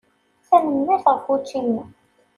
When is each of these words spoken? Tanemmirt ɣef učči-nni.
Tanemmirt 0.47 1.05
ɣef 1.09 1.25
učči-nni. 1.33 1.83